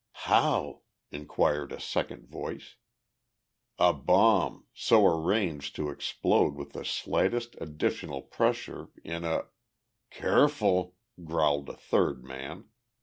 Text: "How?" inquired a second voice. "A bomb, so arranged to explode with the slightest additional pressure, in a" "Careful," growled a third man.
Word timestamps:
"How?" 0.25 0.81
inquired 1.11 1.71
a 1.71 1.79
second 1.79 2.27
voice. 2.27 2.75
"A 3.77 3.93
bomb, 3.93 4.65
so 4.73 5.05
arranged 5.05 5.75
to 5.75 5.91
explode 5.91 6.55
with 6.55 6.73
the 6.73 6.83
slightest 6.83 7.55
additional 7.61 8.23
pressure, 8.23 8.87
in 9.03 9.23
a" 9.23 9.45
"Careful," 10.09 10.95
growled 11.23 11.69
a 11.69 11.75
third 11.77 12.23
man. 12.23 12.69